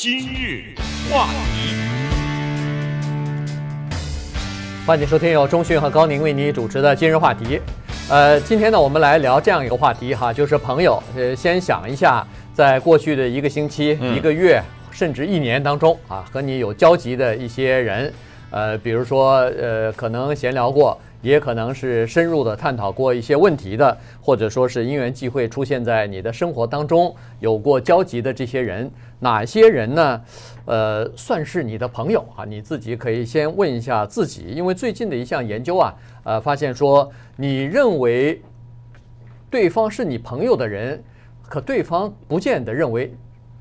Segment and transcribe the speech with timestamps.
[0.00, 0.62] 今日
[1.10, 1.74] 话题，
[4.86, 7.60] 欢迎收听由钟讯和高宁为你主持的今日话题。
[8.08, 11.02] 呃，今天呢，我们来聊这样一个话题哈，就是朋友。
[11.16, 12.24] 呃，先想一下，
[12.54, 18.14] 在过去的一个星期、一个月，甚至一年当中啊，和你有交集的一些人，
[18.50, 20.98] 呃，比如说呃，可能闲聊过。
[21.20, 28.88] 也可能是深入的探讨过一些问题的，或者说是因缘际会出现在你的生活当中，有过交集的这些人，
[29.18, 30.22] 哪些人呢？
[30.66, 32.44] 呃，算是你的朋友啊？
[32.44, 35.92] 你自己可以先问一下自己，因为最近的一项研究啊，
[36.22, 38.40] 呃，发现说，你认为
[39.50, 41.02] 对方是你朋友的人，
[41.48, 43.12] 可对方不见得认为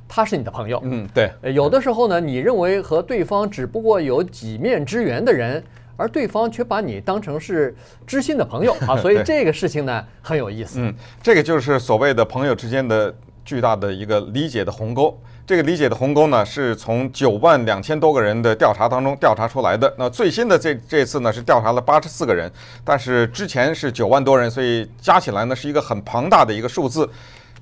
[0.07, 0.79] 他是你的朋友。
[0.83, 1.31] 嗯，对。
[1.53, 5.63] 有的时候呢，你认为和对方只不过有几面之缘的人。
[5.99, 7.75] 而对方却把你当成是
[8.05, 10.77] 知心的朋友 啊，所以这个事情呢很有意思。
[10.79, 10.93] 嗯，
[11.23, 13.11] 这个就是所谓的朋友之间的
[13.43, 15.19] 巨大的一个理解的鸿沟。
[15.47, 19.91] 这个理解的鸿沟呢，是从九万两千多个人的调查当中调查出来的。
[19.97, 22.51] 那最新的这这次呢是调查了八十四个人，
[22.83, 27.09] 但是之前是九万多人，所以加起来呢是一个很庞大的一个数字。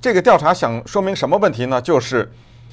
[0.05, 1.81] 这个调查想说明什么问题呢？
[1.81, 2.31] 就是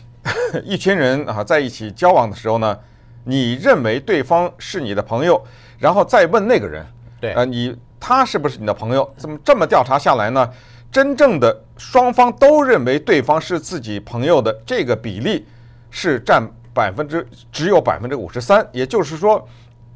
[0.67, 2.79] 一群人啊在一起交往的时候呢。
[3.25, 5.43] 你认为对方是你的朋友，
[5.79, 6.85] 然后再问那个人，
[7.19, 9.11] 对，呃，你他是不是你的朋友？
[9.17, 10.47] 怎么这么调查下来呢？
[10.91, 15.47] 真正的双方都认为对方是自己朋友的这个比例
[15.89, 19.49] 是占百分之只有百分之五十三，也就是说，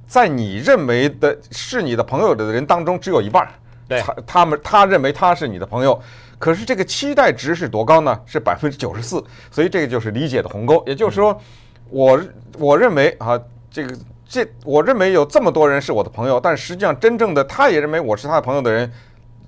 [0.07, 3.47] 在你认为的是你的朋友的人当中，只有一半，
[3.87, 6.01] 对，他他们他认为他是你的朋友，
[6.39, 8.21] 可是这个期待值是多高呢？
[8.27, 11.33] 是百分之九十四，所以这个就是理解的鸿沟，也就是说。
[11.33, 11.41] 嗯
[11.89, 12.21] 我
[12.59, 13.97] 我认为啊，这个
[14.29, 18.91] 这我认为有这么多人是我的朋友，但实际上真正的他也认为我是他的朋友的人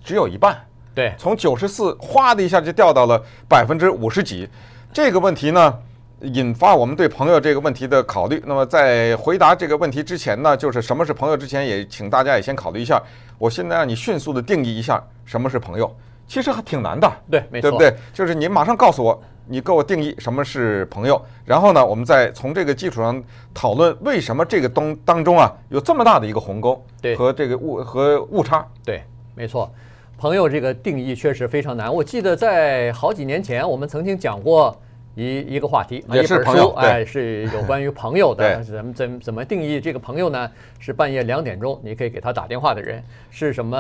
[0.05, 0.57] 只有一半。
[0.95, 4.49] 对，从九十四哗的一下就掉到了百分之五十几。
[4.93, 5.79] 这个问题呢，
[6.21, 8.41] 引发我们对朋友这个问题的考虑。
[8.47, 13.03] 那么在回答这个问题之前呢，就是什么是朋友之前，也请大家也先考虑一下。
[13.37, 15.93] 我现在让你迅速的定义一下什么是朋友，
[16.29, 17.11] 其实还挺难的。
[17.29, 17.93] 对，没错，对不对？
[18.13, 19.21] 就是你马上告诉我。
[19.51, 23.25] 你给我定义什么是朋友，然后呢，我们再从这个基础上
[23.55, 29.03] 讨论为什么这个东当中啊有这么大的一个鸿沟，对，和这个误和误差，对，
[29.35, 29.73] 没错，
[30.19, 31.91] 朋友这个定义确实非常难。
[31.91, 34.79] 我记得在好几年前我们曾经讲过。
[35.19, 40.49] 一一个话题，也是朋友，哎，是有关于朋友的， 对怎么怎么怎么定义这个朋友呢？
[40.79, 43.77] 是半夜两点钟你可以给他打电话的人，是什么？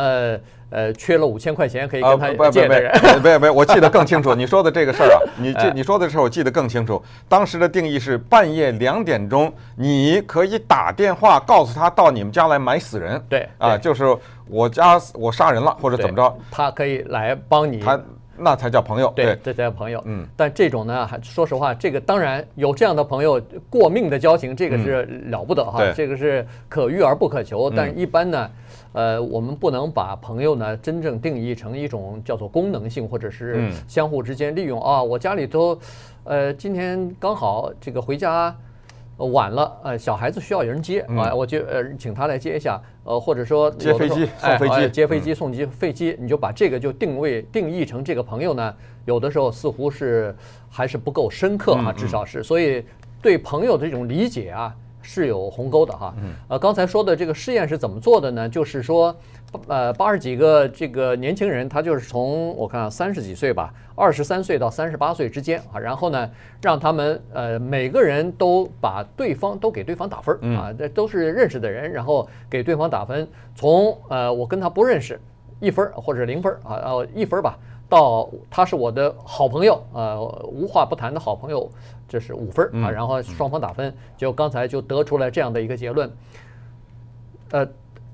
[0.70, 2.92] 呃，缺了五千块钱可以跟他借的人？
[3.02, 4.34] 没没没没，我记得更清楚。
[4.36, 7.02] 你说的这个事儿啊，你这你说的事儿我记得更清楚。
[7.26, 13.18] 当时的定义是半夜两点钟你可以打电话告诉他到你们家来买死人。
[13.30, 14.04] 对啊，就是
[14.46, 17.78] 我家我杀人了或者怎么着，他可以来帮你。
[17.78, 17.98] 他。
[18.38, 20.02] 那才叫朋友，对，这才叫朋友。
[20.06, 27.70] 嗯，但这种呢，还说实话，这个当然有这样的朋友，过命的交情，这个是了不得哈，对，这个是可遇而不可求。
[27.70, 28.50] 但一般呢，
[28.92, 35.02] 呃，我们不能把朋友呢真正定义成一种叫做功能性，或者是相互之间利用啊。
[35.02, 35.78] 我家里头，
[36.24, 38.54] 呃，今天刚好这个回家。
[39.26, 48.74] 晚了，呃，小孩子需要有人接啊，我就呃请他来接一下，呃，或者说接飞机送飞机，接飞机送机飞机，你就把这个就定位定义成这个朋友呢，
[49.04, 50.34] 有的时候似乎是
[50.70, 52.84] 还是不够深刻啊，至少是，所以
[53.20, 56.14] 对朋友的这种理解啊是有鸿沟的哈。
[56.48, 58.48] 呃，刚才说的这个试验是怎么做的呢？
[58.48, 59.14] 就是说。
[59.66, 75.18] 呃，八十几个这个年轻人，他就是从我看三十几岁吧，二十三岁到三十八岁之间啊，然后呢，让他们呃每个人都把对方都给对方打分啊，这都是认识的人，然后给对方打分，从呃我跟他不认识
[75.60, 80.22] 一分或者零分啊，呃一分吧，到他是我的好朋友，呃
[80.52, 81.70] 无话不谈的好朋友，
[82.06, 86.10] 这是五分啊，然后双方打分，就刚才就得出来这样的一个结论，
[87.52, 87.66] 呃。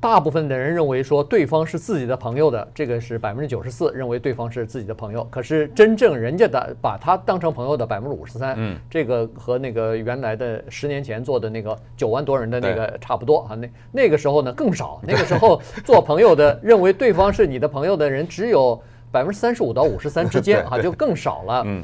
[0.04, 5.26] 大部分的人认为说对方是自己的朋友的，这个是百分之九十四认为对方是自己的朋友。
[5.30, 13.54] 可是真正人家的把他当成朋友的百分之五十三，嗯，这个和那个原来的十年前做的那个九万多人的那个差不多啊。
[13.54, 18.78] 那那个时候呢更少，那个时候做朋友的认为对方是你的朋友的人只有
[19.10, 21.62] 百分之三十五到五十三之间啊，就更少了。
[21.64, 21.82] 嗯，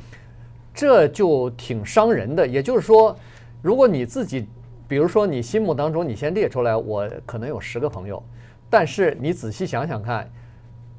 [0.75, 2.47] 这就挺伤人的。
[2.47, 3.17] 也就是说，
[3.63, 4.47] 如果你自己。
[4.91, 8.21] 比如说，你心目当中，你先列出来，我可能有十个朋友，
[8.69, 10.29] 但是你仔细想想看，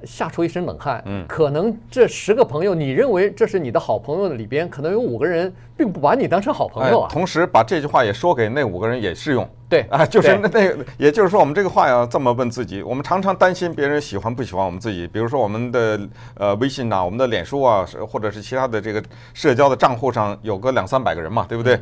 [0.05, 1.01] 吓出一身冷汗。
[1.05, 7.07] 嗯，可能这十个朋友，你认为这是你的好朋友的里边，可能有五个人并不把你当成好朋友啊。
[7.09, 9.47] 哎、同时把这句话也说给那五个人也适用。
[9.69, 15.07] 对啊，就是那那个，也就是说，我们这个话要这么问自己：我们常常担心别人喜欢不喜欢我们自己。
[15.07, 15.97] 比如说我们的
[16.35, 19.01] 呃微信呐，我们的脸书啊，或者是其他的这个
[19.33, 21.79] 社交的账户上有个两三百个人嘛，对不对？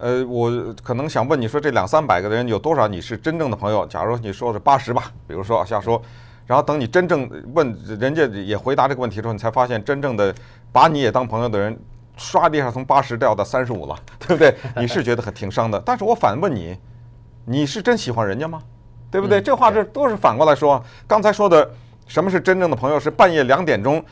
[0.00, 0.50] 呃，我
[0.82, 3.86] 可能想问你说，这两三百个人有多少你是真正的朋友？
[3.86, 6.02] 假如你说是八十吧，比如说瞎说。
[6.48, 10.34] 然后等你真正问人家也回答这个问题之后，你才发现真正的
[10.72, 11.78] 把你也当朋友的人，
[12.16, 14.54] 唰地一下从八十掉到三十五了， 对不对？
[14.80, 15.78] 你是觉得很挺伤的。
[15.84, 16.74] 但是我反问你，
[17.44, 18.62] 你是真喜欢人家吗？
[19.10, 19.42] 对不对？
[19.42, 20.82] 这话这都是反过来说。
[21.06, 21.70] 刚才说的
[22.06, 22.98] 什么是真正的朋友？
[22.98, 24.02] 是半夜两点钟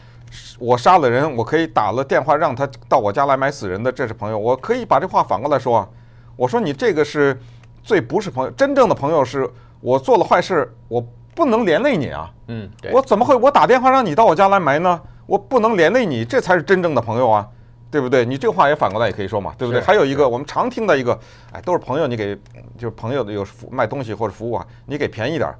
[0.59, 4.39] 我杀了人，我可以打了电话让他到我家来买死人的，这是朋友。
[4.39, 5.91] 我可以把这话反过来说，
[6.37, 7.41] 我说你这个是
[7.83, 8.51] 最不是朋友。
[8.51, 9.51] 真正的朋友是
[9.81, 11.03] 我做了坏事，我。
[11.37, 12.31] 不能连累你啊！
[12.49, 13.35] 嗯，我怎么会？
[13.35, 14.99] 我打电话让你到我家来埋呢？
[15.27, 17.47] 我不能连累你，这才是真正的朋友啊，
[17.91, 18.25] 对不对？
[18.25, 19.83] 你这话也反过来也可以说嘛，对不对？
[19.83, 21.19] 还有一个我们常听的一个，
[21.53, 22.35] 哎，都是朋友，你给
[22.79, 25.59] 就是朋友的有卖东西或者服务啊，你给便宜点儿，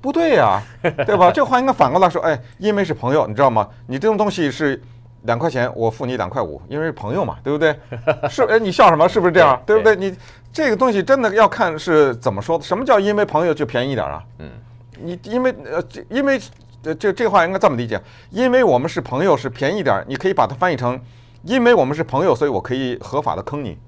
[0.00, 1.30] 不对呀， 对吧？
[1.30, 3.68] 这话应该反过来说，哎，因为是朋友，你知道吗？
[3.86, 4.82] 你这种东西是
[5.22, 7.78] 两块钱，我付你两块五，因为是朋友嘛，对不对？
[8.28, 9.08] 是，哎，你笑什么？
[9.08, 9.60] 是不是这样？
[9.64, 9.94] 对不对？
[9.94, 10.16] 你
[10.52, 12.64] 这个东西真的要看是怎么说的。
[12.64, 14.22] 什么叫因为朋友就便宜点儿啊？
[14.38, 14.50] 嗯。
[15.00, 16.40] 你因为呃，因为
[16.84, 18.00] 呃，这这话应该这么理解，
[18.30, 21.00] 因为我们是朋友，是便宜点，你可以把它翻译成，
[21.44, 23.78] 因为我们是朋友，所以我可以合法的坑你，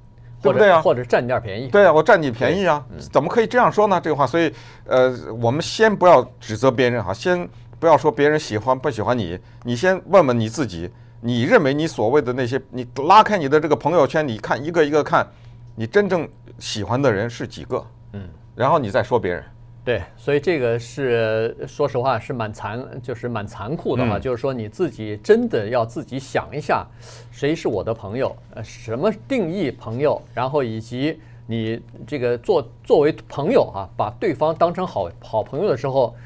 [0.40, 0.80] 对不对啊？
[0.80, 1.68] 或者占点便宜。
[1.68, 4.00] 对啊，我占你便宜啊，怎么可以这样说呢？
[4.00, 4.52] 这个话，所以
[4.86, 7.48] 呃，我们先不要指责别人哈，先
[7.80, 10.88] 不要说别人喜欢不喜欢你，你先问问你自己，
[11.20, 15.26] 你认为你所谓的那些，你拉开你的这个朋友圈，你看一个一个看，
[15.74, 16.28] 你真正
[16.60, 17.84] 喜欢的人是几个？
[18.12, 19.44] 嗯，然后你再说别人。
[19.84, 24.18] 对，所以这个是说实话是蛮残，就是蛮残酷的嘛。
[24.18, 26.86] 就是说你自己真的要自己想一下，
[27.30, 28.34] 谁是我的朋友？
[28.54, 30.18] 呃，什么定义朋友？
[30.32, 36.16] 然后以及你这个作作为朋友啊，把对方当成好好朋友的时候，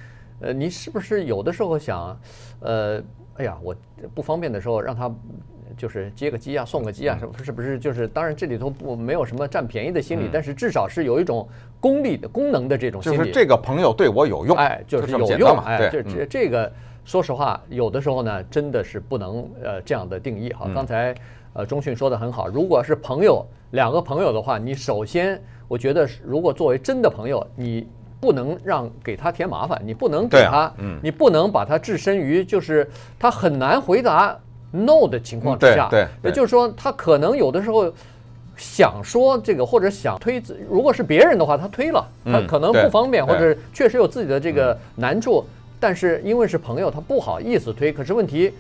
[0.41, 2.17] 呃，你是不是有的时候想，
[2.61, 3.03] 呃，
[3.39, 3.75] 哎呀，我
[4.15, 5.13] 不方便的时候让他。
[5.77, 7.79] 就是接个机啊，送个机啊，是不是不是？
[7.79, 11.47] 就是当然这里头不没有什么占便宜的心理，但是至少是有一种
[11.81, 13.17] 功利的功能的这种心理。
[13.17, 16.73] 就是这个朋友对我有用，哎，就是有用嘛，哎，这这这个
[17.05, 20.69] 说实话，有的时候呢，真的是不能呃这样的定义哈。
[20.75, 21.15] 刚才
[21.53, 27.87] 呃中迅说的很好，如果是朋友两个朋友的话，你首先我觉得如果作为真的朋友，你
[28.21, 30.73] 不能让给他添麻烦，你不能给他，
[31.03, 32.89] 你不能把他置身于就是
[33.19, 34.37] 他很难回答。
[34.71, 37.93] No 的情况之下，对，也就是说，他可能有的时候
[38.57, 45.45] 想说这个，或者想推，如果是别人的话，他推了，他可能不方便，或者确实有自己的这个难处，
[45.81, 47.93] 但是因为是朋友，他不好意思推。
[47.93, 48.53] 可是问题，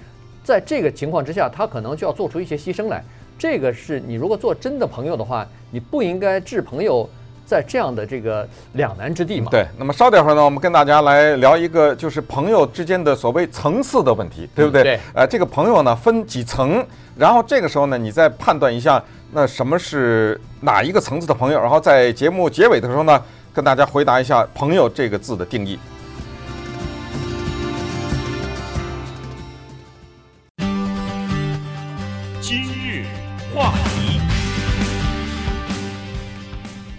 [0.43, 3.05] 在这个情况之下，他可能就要做出一些牺牲来。
[3.39, 7.09] 这个是你如果做真的朋友的话，你不应该置朋友。
[7.49, 9.49] 在这样的这个两难之地嘛？
[9.51, 14.83] 对，那么稍等会儿呢，我们跟大家来聊一个就是朋友之间的所谓层次的问题，对不对？
[14.83, 15.01] 对。
[15.15, 16.85] 呃，这个朋友呢分几层，
[17.17, 19.03] 然后这个时候呢，你再判断一下，
[19.33, 21.59] 那什么是哪一个层次的朋友？
[21.59, 23.23] 然后在节目结尾的时候呢，
[23.55, 25.79] 跟大家回答一下“朋友”这个字的定义。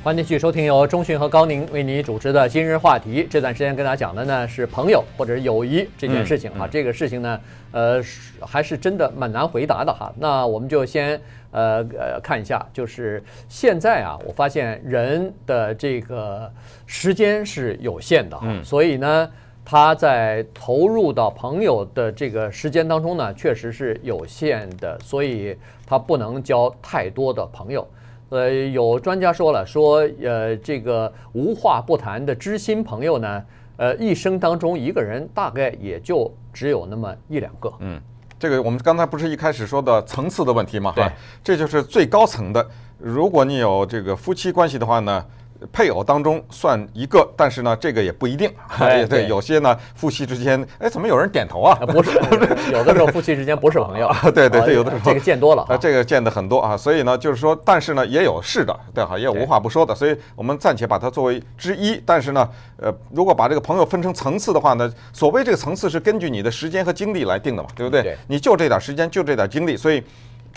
[0.10, 3.28] 欢迎继续收听由中讯和高宁为你主持的今日话题。
[3.30, 7.40] 这段时间跟大家讲的呢是朋友或者是友谊这件事情啊，这个事情呢，
[7.72, 8.02] 呃，
[8.42, 10.12] 还是真的蛮难回答的哈。
[10.18, 11.22] 那我们就先
[11.52, 16.52] 呃呃看一下，就是现在啊，我发现人的这个
[16.88, 19.30] 时间是有限的哈，所以呢，
[19.64, 27.88] 他在投入到朋友的这个时间当中呢，确实是有限的，所以他不能交太多的朋友。
[28.30, 33.44] 呃，有专家说了，说呃，这个无话不谈的知心朋友呢，
[33.78, 37.74] 呃，一生当中一个人大概也就只有那么一两个。
[37.80, 38.00] 嗯，
[38.38, 40.94] 这个我们刚才不是一开始说的层次的问题嘛？
[40.96, 41.12] 对，
[41.44, 42.66] 这就是最高层的。
[43.00, 45.26] 如果你有这个夫妻关系的话呢，
[45.72, 48.52] 配偶当中算一个，但是呢，这个也不一定。
[48.78, 51.76] 对，对，有些呢，夫妻之间，哎，怎么有人点头啊？
[51.76, 52.12] 不是，
[52.72, 54.10] 有的时候夫妻之间不是朋友。
[54.34, 56.78] 对对对，有的时候这个见多了啊，这个见的很多啊。
[56.78, 59.94] 所以呢，就是说，但是呢，也有是的，对哈，也有无话不说的。
[59.94, 62.02] 所以我们暂且把它作为之一。
[62.06, 68.18] 但是呢，呃，如果把这个朋友分成层次的话呢，所谓这个层次是根据你的时间和精力来定的嘛，对不对？
[68.28, 70.04] 你就这点时间，就这点精力，所以。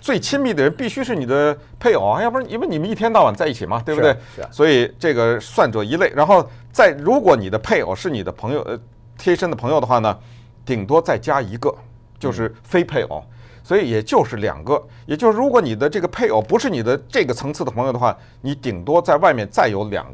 [0.03, 4.11] 最亲密的人必须是你的配偶啊，要不然因为你们一天到晚在一起嘛，对不对？
[4.35, 4.45] 是。
[4.51, 6.13] 所以这个算作一类。
[6.15, 8.77] 然后再如果你的配偶是你的朋友，呃，
[9.17, 10.19] 贴身的朋友的话呢，
[10.67, 11.73] 顶多再加一个，
[12.19, 13.23] 就是非配偶，
[13.63, 14.83] 所以也就是两个。
[15.07, 20.05] 也就是如果你的这个配偶不是你的这个层次的朋友的话，你顶多在外面再有两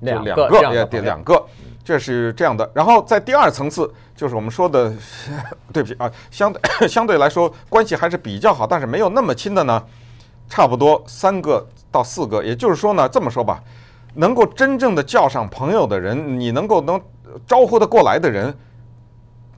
[0.00, 1.40] 两两个也得两个，
[1.86, 2.68] 这是这样的。
[2.74, 4.92] 然后在第二层次，就是我们说的，
[5.72, 9.80] 对不起啊，相对 相对来说关系还是比较好，但是没有那么亲的呢，
[10.48, 12.42] 差不多三个到四个。
[12.42, 13.62] 也就是说呢，这么说吧，
[14.14, 17.00] 能够真正的叫上朋友的人，你能够能
[17.46, 18.52] 招呼得过来的人，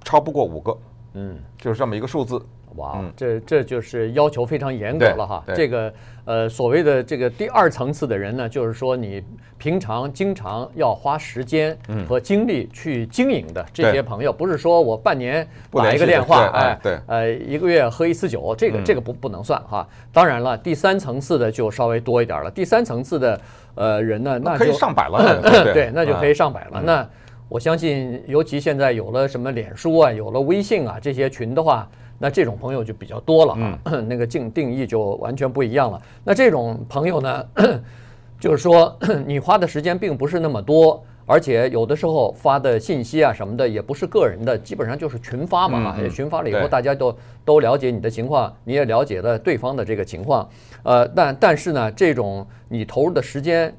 [0.04, 0.76] 超不过五个。
[1.14, 2.38] 嗯，就是这么一个数字。
[2.76, 5.44] 哇，这这就是要求非常严格了哈。
[5.54, 5.92] 这个
[6.24, 9.22] 呃，所谓的这个第二层次的人呢，就是说你
[9.56, 19.88] 平常经常要花时间和精力去经营的这些朋友，不是说我半年打一个电话，哎，对，呃，一个月喝一次酒，这个这个不不能算哈。
[20.12, 22.50] 当然了，第三层次的就稍微多一点了。
[22.50, 23.40] 第三层次的
[23.74, 25.40] 呃人呢，那可以上百了，
[25.72, 26.82] 对，那就可以上百了。
[26.84, 27.08] 那
[27.48, 31.88] 我相信，尤其现在有了什么脸书啊，有了微信啊这些群的话。
[32.18, 33.52] 那这种朋友就比较多了
[33.84, 36.02] 啊， 那个定定义就完全不一样了。
[36.24, 37.46] 那这种朋友呢，
[38.40, 38.96] 就是说
[39.26, 45.96] 你花的时间并不是那么多，而且有的时候发的信息啊什么的也不是个人的，基本上就是群发嘛。
[46.08, 50.48] 群发了以后，大家都都了解你的情况，你也了解了对方的这个情况。
[50.82, 53.74] 呃，但但是呢，这种你投入的时间，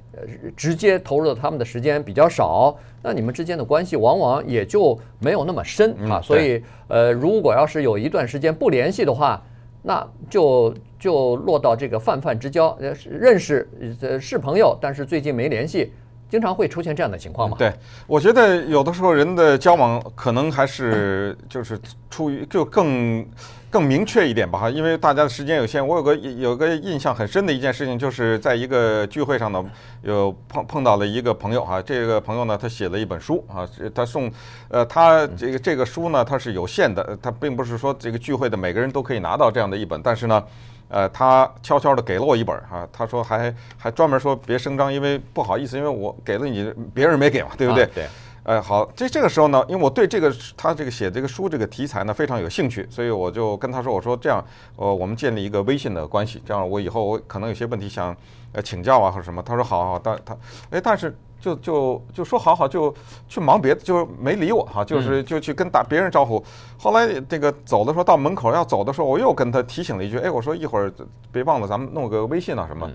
[0.55, 2.77] 直接投入到他们的时间比较少。
[3.01, 9.41] 那你们之间的关系往往也就没有那么深啊，所以呃，如果要是有一段时间不联系的话，
[9.81, 13.65] 那就就落到这个泛泛之交，呃，认识
[14.01, 15.93] 呃是朋友，但是最近没联系，
[16.29, 17.55] 经常会出现这样的情况嘛。
[17.57, 17.73] 对，
[18.07, 23.25] 我觉得有的时候人的交往可能还是 就是出于就更。
[23.71, 29.63] 更明确一点吧哈，因为大家的时间有限，我有个有个印象很深的一件事情，就是在一个聚会上呢，
[30.01, 34.31] 有碰碰到了一个朋友哈，这个朋友呢，他写了一本书啊，他送，
[34.69, 40.43] 呃，他这个这个书呢，它是有限的，他并不是说这个聚会的每个人都可以拿到这样的一本，但是呢，
[40.89, 47.85] 呃，他悄悄的给了我一本哈，他说还还专门说别声张，因为不好意思，因为我给了你，别人没给嘛，对不对？
[47.93, 48.07] 对。
[48.43, 54.43] 哎，好，这这个时候呢，因为我对这个他这个写这个书这个题材呢非常有兴趣，所以我就跟他说，我说这样，
[54.75, 58.15] 呃，我们建立一个微信的关系，这样我以后我可能有些问题想
[58.53, 59.43] 呃请教啊或者什么。
[59.43, 60.35] 他说好好，但他
[60.71, 62.93] 哎，但是就就就说好好就
[63.27, 66.43] 去忙别的，就没理我哈，就是就去跟打别人招呼。
[66.77, 70.91] 后来这个走的时候到门口要走的时候，我又跟他提醒了一句，哎，我说一会儿
[71.31, 72.89] 别忘了咱们弄个微信啊什么。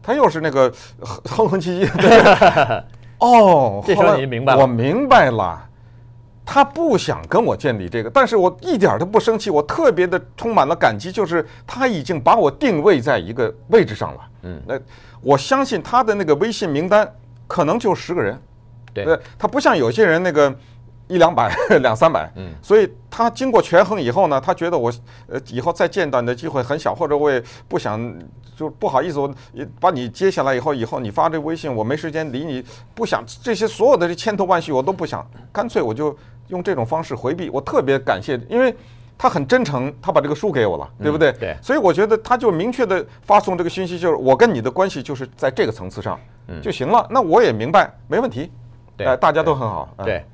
[0.00, 0.72] 他又是那个
[1.24, 2.84] 哼哼唧唧。
[3.18, 5.60] 哦，这时候你明白了，我明白了，
[6.46, 14.20] 他不想跟我建立这个，但是我一点都不生气，我特别的充满了感激，就是他已经把我定位在一个位置上了。
[14.42, 14.78] 嗯，那
[15.20, 17.12] 我相信他的那个微信名单
[17.48, 18.40] 可能就十个人，
[18.94, 20.54] 对，他不像有些人那个。
[21.10, 21.50] 一两百、
[21.80, 24.92] 两三百，嗯，所以他经过权衡以后呢，他觉得我
[25.26, 27.98] 呃以后再见到你的机会很小，或者我也不想，
[28.54, 29.34] 就不好意思，我
[29.80, 32.62] 把你接下来以后，以后你发这微信，我没时间理你，
[32.94, 36.14] 不想这些所有的这千头万绪我都不想，干脆我就
[36.48, 37.48] 用这种方式回避。
[37.48, 38.76] 我特别感谢，因为
[39.18, 41.32] 他很真诚，他把这个书给我了，对不对？
[41.32, 41.56] 对。
[41.60, 46.18] 所以我觉得他就明确的发送这个信息，就是我跟你的关系就是在这个层次上
[46.62, 47.04] 就行了。
[47.10, 48.50] 那我也明白，没问题。
[48.96, 49.92] 对，大家都很好。
[50.04, 50.24] 对。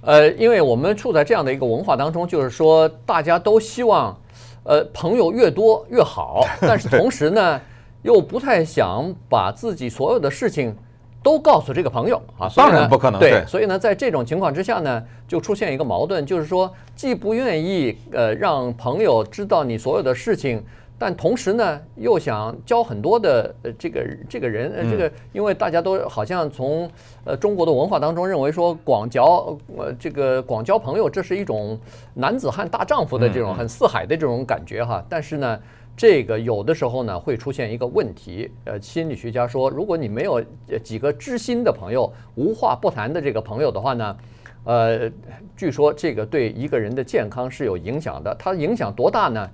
[0.00, 4.18] 呃，因为我们处在这样的一个文化当中，就是说大家都希望，
[4.64, 7.60] 呃，朋友越多越好， 但是同时呢，
[8.02, 10.76] 又不太想把自己所有的事情
[11.22, 12.50] 都告诉这个朋友啊。
[12.56, 13.20] 当然不可能。
[13.20, 20.62] 对，所以呢，在这种情况之下呢，就出现一个矛盾，就是说，既不愿意呃让朋友知道你所有的事情。
[20.98, 26.88] 但同时呢，又想交很多的呃这个这个人呃这个，因为大家都好像从
[27.24, 31.76] 呃中国的文化当中认为说广交呃这个广交朋友，这是一种
[32.14, 35.04] 男子汉大丈夫的这种很四海的这种感觉哈。
[35.08, 35.58] 但是呢，
[35.96, 40.42] 这个有的时候呢会出现一个问题，呃，心理学家说，如果你没有
[40.82, 44.16] 几个知心的朋友，无话不谈的这个朋友的话呢，
[44.64, 45.10] 呃，
[45.56, 48.34] 据说这个对一个人的健康是有影响的。
[48.38, 49.48] 它影响多大呢？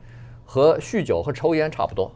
[0.50, 2.10] 和酗酒和抽烟差不多，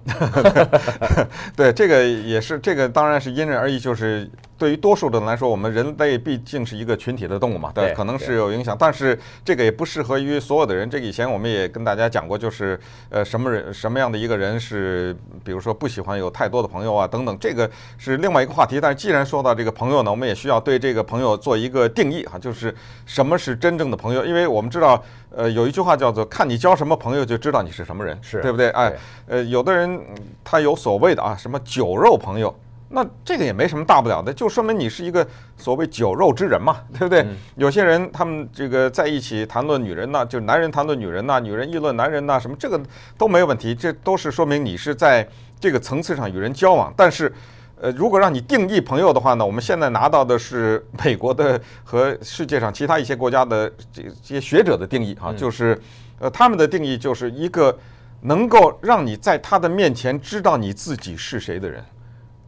[1.54, 4.30] 对，这个也是，这个当然是因人而异，就是。
[4.62, 10.88] 对于多数的人来说，我们人类毕竟是一个群体的动物嘛，对，可能是有影响，但是这个也不适合于所有的人。
[10.88, 12.78] 这个以前我们也跟大家讲过，就是
[13.10, 18.80] 呃，什么人什么样的一个人是，比如说不喜欢有太多的朋友啊等等，这个是另外一个话题。
[18.80, 22.72] 但是既然说到这个朋友呢，我们也需要对这个朋友做一个定义哈，就是
[23.04, 24.24] 什么是真正的朋友？
[24.24, 25.02] 因为我们知道，
[25.34, 28.68] 呃，有一句话叫做“看你交什么朋友，就知道你是什么人”，是对不对？
[28.68, 28.92] 哎，
[29.26, 30.00] 呃，有的人
[30.44, 32.54] 他有所谓的啊，什么酒肉朋友。
[32.94, 37.24] 那这个也没什么大不了的，就说明你是一个所谓酒肉之人嘛， 对不对？
[37.56, 42.78] 有些人他们这个在一起谈论女人呐，就男人谈论女人呐，女人议论男人呐，什么这个
[43.16, 45.26] 都没有问题，这都是说明你是在
[45.58, 46.92] 这个层次上与人交往。
[46.94, 47.32] 但是，
[47.80, 55.80] 呃，如果让你定义朋友的话呢，我们现在拿到的是美国的和世界上其他一些国家的这些学者的定义啊，就是，
[56.18, 57.74] 呃，他们的定义就是一个
[58.20, 61.82] 能够让你在他的面前知道你自己是谁的人。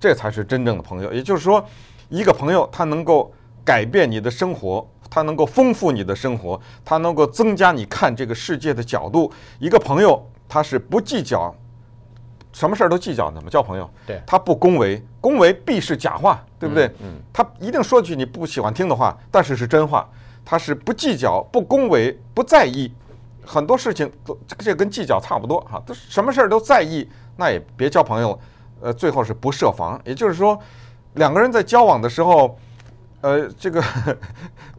[0.04, 1.64] 这才是真正的朋友，也就是说，
[2.10, 3.32] 一个朋友他能够
[3.64, 9.32] 改变你的生活，他能够丰富你的生活，他能够增加你看这个世界的角度。
[9.58, 11.54] 一个朋友他是不计较，
[12.52, 13.90] 什么事儿都计较怎么，交朋友。
[14.06, 16.84] 对，他不恭维，恭维必是假话，对不对？
[17.00, 20.06] 嗯，他一定说句你不喜欢听的话，但是是真话。
[20.44, 22.92] 他是不计较，不恭维，不在意，
[23.42, 27.08] 很多事情都这跟计较差不多哈，都什么事儿都在意，
[27.38, 28.38] 那也别交朋友了。
[28.80, 30.58] 呃，最后是不设防，也就是说，
[31.14, 32.58] 两个人在交往的时候，
[33.22, 33.82] 呃，这个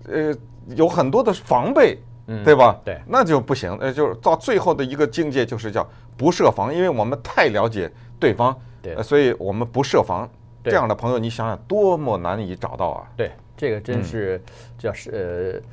[0.08, 0.36] 呃
[0.76, 1.98] 有很多的防备，
[2.44, 2.80] 对吧？
[2.86, 3.76] 对，那就不行。
[3.80, 10.30] 呃，就是到最后的一个境界，就是叫不设防，因为我们太了解对方，对，所以我们不设防。
[10.64, 13.08] 这样的朋友，你想想多么难以找到啊！
[13.16, 14.42] 对，这个真是
[14.80, 15.64] 叫是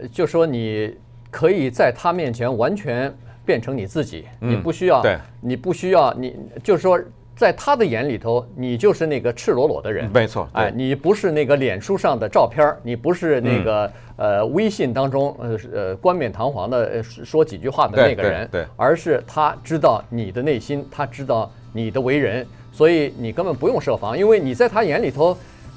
[0.00, 0.96] 呃，就说你
[1.32, 3.12] 可以在他面前完全
[3.44, 6.98] 变成你自己，你不需要，对，你不需要，你就是说。
[7.36, 10.48] 在他的眼里头，你就是那个赤裸裸的人，没错。
[10.52, 25.36] 哎，你不是那个脸书上的照片，你不是那个呃微信当中呃呃冠冕堂皇的说几句话的那个人，对，而是他知道你的内心，他知道你的为人，所以你根本不用设防，因为你在他眼里头。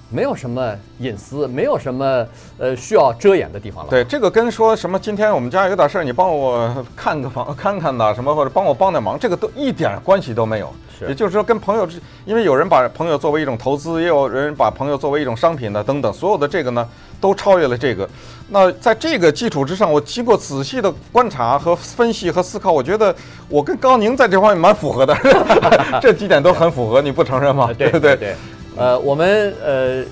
[0.09, 2.25] 没有什么隐私，没有什么
[2.57, 3.89] 呃需要遮掩的地方了。
[3.89, 10.73] 对，这个跟说什么今天我们家有点事儿，你帮我看个房 看看呐，什么或者帮我帮点忙，这个都一点关系都没有。
[10.97, 16.87] 是，也就是说跟朋友之，因为有人把朋友作为一种投资，也有人把朋友作为一种商品的等等，所有的这个呢
[17.19, 18.09] 都超越了这个。
[18.49, 23.13] 那在这个基础之上，我经过仔细的观察和分析和思考，我觉得
[23.49, 25.15] 我跟高宁在这方面蛮符合的，
[26.01, 27.69] 这几点都很符合，你不承认吗？
[27.77, 28.15] 对不对？
[28.15, 28.35] 对。
[28.77, 30.03] 呃，我们呃，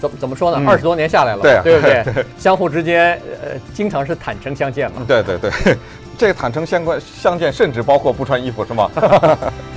[0.00, 0.62] 怎么怎么说呢？
[0.66, 2.24] 二十多年下来了，对啊，对不对？
[2.38, 3.12] 相互之间
[3.42, 5.02] 呃，经常是坦诚相见嘛。
[5.06, 5.50] 对对对，
[6.16, 8.90] 这个坦诚相关相见，甚至包括不穿衣服，是吗？